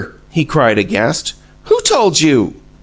[0.31, 1.35] he cried, aghast.
[1.65, 2.55] "Who told you?"